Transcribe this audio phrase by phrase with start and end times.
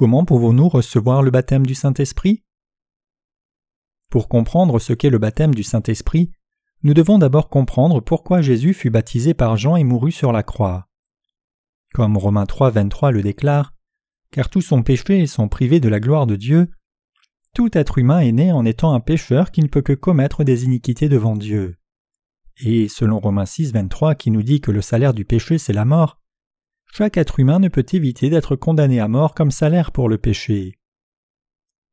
[0.00, 2.42] Comment pouvons-nous recevoir le baptême du Saint-Esprit?
[4.08, 6.30] Pour comprendre ce qu'est le baptême du Saint-Esprit,
[6.82, 10.88] nous devons d'abord comprendre pourquoi Jésus fut baptisé par Jean et mourut sur la croix.
[11.92, 13.74] Comme Romains 3, 23 le déclare,
[14.30, 16.70] car tous sont péchés et sont privés de la gloire de Dieu,
[17.54, 20.64] tout être humain est né en étant un pécheur qui ne peut que commettre des
[20.64, 21.76] iniquités devant Dieu.
[22.56, 25.84] Et selon Romains 6, 23 qui nous dit que le salaire du péché c'est la
[25.84, 26.19] mort,
[26.92, 30.78] chaque être humain ne peut éviter d'être condamné à mort comme salaire pour le péché.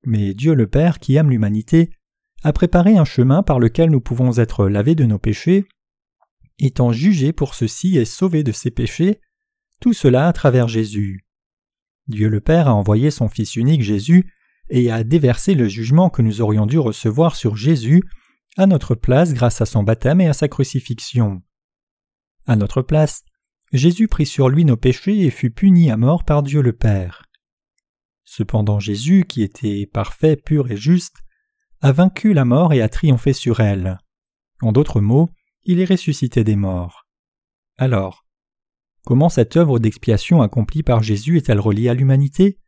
[0.03, 1.91] Mais Dieu le Père, qui aime l'humanité,
[2.43, 5.65] a préparé un chemin par lequel nous pouvons être lavés de nos péchés,
[6.59, 9.19] étant jugés pour ceci et sauvés de ses péchés,
[9.79, 11.25] tout cela à travers Jésus.
[12.07, 14.31] Dieu le Père a envoyé son Fils unique Jésus
[14.69, 18.03] et a déversé le jugement que nous aurions dû recevoir sur Jésus
[18.57, 21.41] à notre place grâce à son baptême et à sa crucifixion.
[22.45, 23.23] À notre place,
[23.73, 27.23] Jésus prit sur lui nos péchés et fut puni à mort par Dieu le Père.
[28.23, 31.17] Cependant Jésus, qui était parfait, pur et juste,
[31.81, 33.99] a vaincu la mort et a triomphé sur elle.
[34.61, 35.29] En d'autres mots,
[35.63, 37.07] il est ressuscité des morts.
[37.77, 38.25] Alors,
[39.05, 42.59] comment cette œuvre d'expiation accomplie par Jésus est-elle reliée à l'humanité?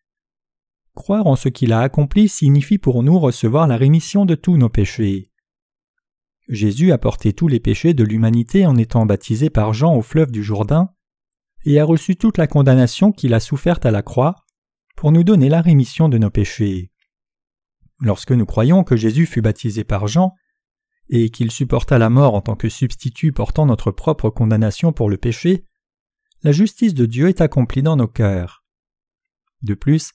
[0.96, 4.70] Croire en ce qu'il a accompli signifie pour nous recevoir la rémission de tous nos
[4.70, 5.29] péchés.
[6.50, 10.32] Jésus a porté tous les péchés de l'humanité en étant baptisé par Jean au fleuve
[10.32, 10.90] du Jourdain,
[11.64, 14.36] et a reçu toute la condamnation qu'il a soufferte à la croix,
[14.96, 16.92] pour nous donner la rémission de nos péchés.
[18.02, 20.34] Lorsque nous croyons que Jésus fut baptisé par Jean,
[21.10, 25.18] et qu'il supporta la mort en tant que substitut portant notre propre condamnation pour le
[25.18, 25.66] péché,
[26.42, 28.64] la justice de Dieu est accomplie dans nos cœurs.
[29.62, 30.14] De plus,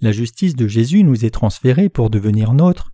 [0.00, 2.93] la justice de Jésus nous est transférée pour devenir nôtre,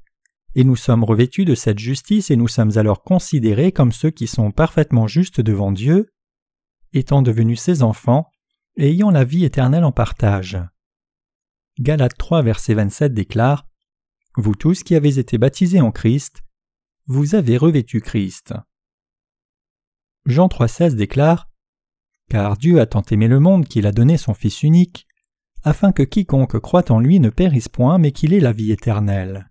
[0.54, 4.26] et nous sommes revêtus de cette justice et nous sommes alors considérés comme ceux qui
[4.26, 6.12] sont parfaitement justes devant Dieu,
[6.92, 8.30] étant devenus ses enfants
[8.76, 10.58] et ayant la vie éternelle en partage.
[11.78, 13.66] Galates 3 verset 27 déclare
[14.36, 16.42] Vous tous qui avez été baptisés en Christ,
[17.06, 18.54] vous avez revêtu Christ.
[20.26, 21.48] Jean 3,16 déclare
[22.28, 25.08] Car Dieu a tant aimé le monde qu'il a donné son Fils unique,
[25.62, 29.49] afin que quiconque croit en lui ne périsse point, mais qu'il ait la vie éternelle.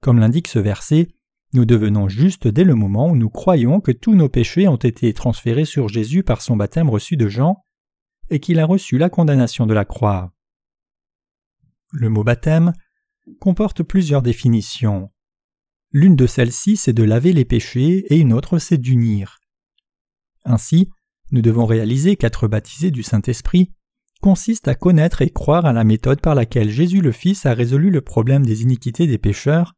[0.00, 1.08] Comme l'indique ce verset,
[1.52, 5.12] nous devenons justes dès le moment où nous croyons que tous nos péchés ont été
[5.14, 7.64] transférés sur Jésus par son baptême reçu de Jean,
[8.30, 10.32] et qu'il a reçu la condamnation de la croix.
[11.92, 12.72] Le mot baptême
[13.40, 15.10] comporte plusieurs définitions.
[15.92, 19.38] L'une de celles-ci c'est de laver les péchés et une autre c'est d'unir.
[20.44, 20.90] Ainsi,
[21.30, 23.72] nous devons réaliser qu'être baptisé du Saint-Esprit
[24.20, 27.90] consiste à connaître et croire à la méthode par laquelle Jésus le Fils a résolu
[27.90, 29.74] le problème des iniquités des pécheurs,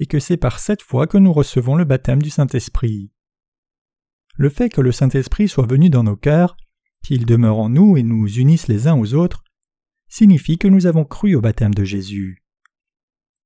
[0.00, 3.10] et que c'est par cette foi que nous recevons le baptême du Saint-Esprit.
[4.36, 6.56] Le fait que le Saint-Esprit soit venu dans nos cœurs,
[7.02, 9.44] qu'il demeure en nous et nous unisse les uns aux autres,
[10.08, 12.42] signifie que nous avons cru au baptême de Jésus.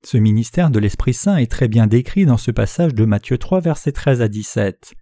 [0.04, 3.60] Ce ministère de l'Esprit Saint est très bien décrit dans ce passage de Matthieu 3
[3.60, 4.94] versets 13 à 17.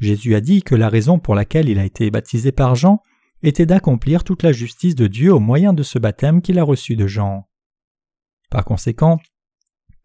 [0.00, 3.00] Jésus a dit que la raison pour laquelle il a été baptisé par Jean
[3.42, 6.96] était d'accomplir toute la justice de Dieu au moyen de ce baptême qu'il a reçu
[6.96, 7.48] de Jean.
[8.50, 9.20] Par conséquent,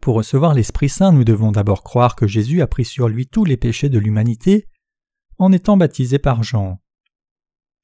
[0.02, 3.44] pour recevoir l'Esprit Saint, nous devons d'abord croire que Jésus a pris sur lui tous
[3.44, 4.66] les péchés de l'humanité
[5.38, 6.80] en étant baptisé par Jean.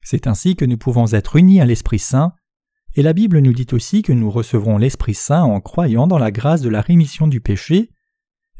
[0.03, 2.33] C'est ainsi que nous pouvons être unis à l'Esprit Saint,
[2.95, 6.29] et la Bible nous dit aussi que nous recevrons l'Esprit Saint en croyant dans la
[6.29, 7.89] grâce de la rémission du péché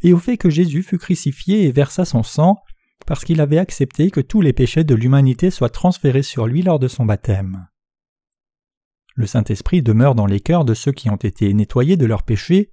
[0.04, 2.64] et au fait que Jésus fut crucifié et versa son sang
[3.06, 6.80] parce qu'il avait accepté que tous les péchés de l'humanité soient transférés sur lui lors
[6.80, 7.68] de son baptême.
[9.16, 12.72] Le Saint-Esprit demeure dans les cœurs de ceux qui ont été nettoyés de leurs péchés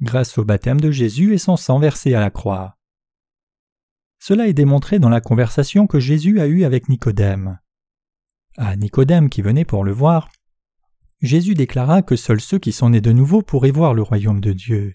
[0.00, 2.76] grâce au baptême de Jésus et son sang versé à la croix.
[4.18, 7.58] Cela est démontré dans la conversation que Jésus a eue avec Nicodème.
[8.56, 10.30] À Nicodème qui venait pour le voir,
[11.20, 14.52] Jésus déclara que seuls ceux qui sont nés de nouveau pourraient voir le royaume de
[14.52, 14.92] Dieu.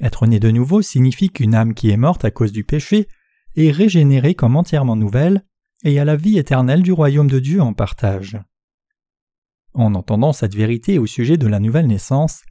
[0.00, 3.08] Être né de nouveau signifie qu'une âme qui est morte à cause du péché
[3.56, 5.44] est régénérée comme entièrement nouvelle
[5.84, 8.38] et a la vie éternelle du royaume de Dieu en partage.
[9.74, 12.42] En entendant cette vérité au sujet de la nouvelle naissance,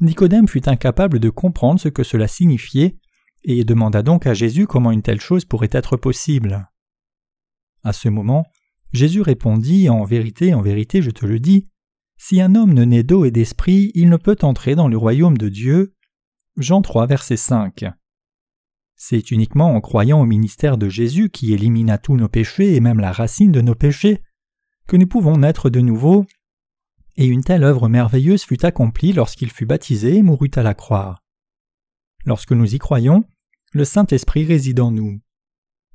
[0.00, 2.96] Nicodème fut incapable de comprendre ce que cela signifiait
[3.44, 6.68] et demanda donc à Jésus comment une telle chose pourrait être possible.
[7.82, 8.46] À ce moment,
[8.92, 11.68] Jésus répondit En vérité, en vérité, je te le dis,
[12.16, 15.38] si un homme ne naît d'eau et d'esprit, il ne peut entrer dans le royaume
[15.38, 15.94] de Dieu.
[16.56, 17.84] Jean 3, verset 5.
[18.96, 23.00] C'est uniquement en croyant au ministère de Jésus qui élimina tous nos péchés et même
[23.00, 24.22] la racine de nos péchés
[24.86, 26.26] que nous pouvons naître de nouveau,
[27.16, 31.22] et une telle œuvre merveilleuse fut accomplie lorsqu'il fut baptisé et mourut à la croix.
[32.24, 33.24] Lorsque nous y croyons,
[33.72, 35.20] le Saint-Esprit réside en nous.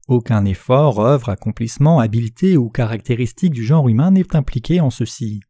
[0.08, 5.42] Aucun effort, œuvre, accomplissement, habileté ou caractéristique du genre humain n'est impliqué en ceci.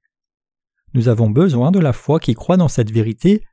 [0.93, 3.43] Nous avons besoin de la foi qui croit dans cette vérité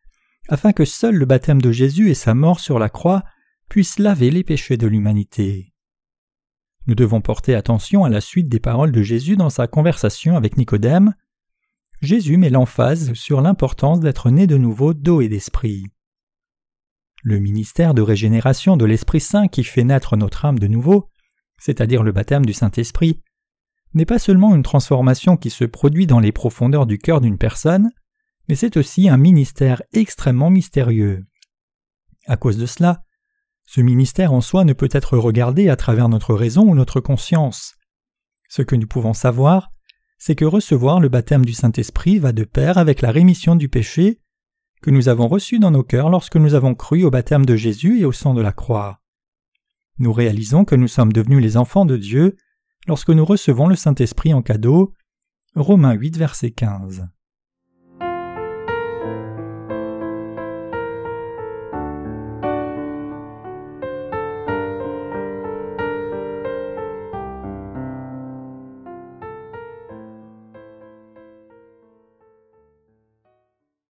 [0.48, 3.24] afin que seul le baptême de Jésus et sa mort sur la croix
[3.68, 5.72] puissent laver les péchés de l'humanité.
[6.86, 10.56] Nous devons porter attention à la suite des paroles de Jésus dans sa conversation avec
[10.56, 11.14] Nicodème.
[12.02, 15.84] Jésus met l'emphase sur l'importance d'être né de nouveau d'eau et d'esprit.
[17.22, 21.08] Le ministère de régénération de l'Esprit Saint qui fait naître notre âme de nouveau,
[21.58, 23.22] c'est-à-dire le baptême du Saint-Esprit,
[23.94, 27.92] n'est pas seulement une transformation qui se produit dans les profondeurs du cœur d'une personne,
[28.48, 31.24] mais c'est aussi un ministère extrêmement mystérieux.
[32.26, 33.04] À cause de cela,
[33.64, 37.76] ce ministère en soi ne peut être regardé à travers notre raison ou notre conscience.
[38.48, 39.70] Ce que nous pouvons savoir,
[40.24, 44.20] c'est que recevoir le baptême du Saint-Esprit va de pair avec la rémission du péché
[44.80, 47.98] que nous avons reçu dans nos cœurs lorsque nous avons cru au baptême de Jésus
[47.98, 49.00] et au sang de la croix.
[49.98, 52.36] Nous réalisons que nous sommes devenus les enfants de Dieu
[52.86, 54.94] lorsque nous recevons le Saint-Esprit en cadeau.
[55.56, 57.08] Romains 8, verset 15.